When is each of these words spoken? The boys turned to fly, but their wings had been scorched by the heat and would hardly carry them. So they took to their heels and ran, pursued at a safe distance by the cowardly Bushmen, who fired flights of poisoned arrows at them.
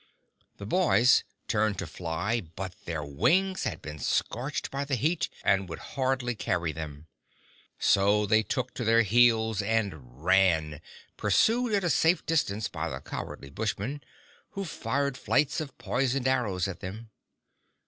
The 0.57 0.65
boys 0.65 1.23
turned 1.47 1.77
to 1.77 1.85
fly, 1.85 2.41
but 2.55 2.73
their 2.85 3.03
wings 3.03 3.65
had 3.65 3.83
been 3.83 3.99
scorched 3.99 4.71
by 4.71 4.83
the 4.83 4.95
heat 4.95 5.29
and 5.43 5.69
would 5.69 5.77
hardly 5.93 6.33
carry 6.33 6.71
them. 6.71 7.05
So 7.77 8.25
they 8.25 8.41
took 8.41 8.73
to 8.73 8.83
their 8.83 9.03
heels 9.03 9.61
and 9.61 10.23
ran, 10.25 10.81
pursued 11.17 11.73
at 11.75 11.83
a 11.83 11.89
safe 11.91 12.25
distance 12.25 12.67
by 12.67 12.89
the 12.89 12.99
cowardly 12.99 13.51
Bushmen, 13.51 14.01
who 14.57 14.65
fired 14.65 15.19
flights 15.19 15.61
of 15.61 15.77
poisoned 15.77 16.27
arrows 16.27 16.67
at 16.67 16.79
them. 16.79 17.11